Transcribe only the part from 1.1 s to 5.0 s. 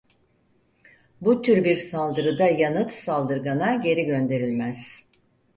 Bu tür bir saldırıda yanıt saldırgana geri gönderilmez.